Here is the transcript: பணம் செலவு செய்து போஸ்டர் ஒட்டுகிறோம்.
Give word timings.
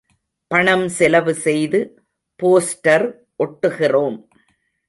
பணம் 0.47 0.87
செலவு 0.87 1.33
செய்து 1.33 1.79
போஸ்டர் 2.43 3.05
ஒட்டுகிறோம். 3.43 4.17